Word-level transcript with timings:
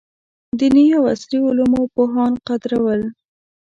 دیني 0.59 0.85
او 0.97 1.03
عصري 1.11 1.39
علومو 1.47 1.81
پوهان 1.93 2.33
قدرول. 2.47 3.01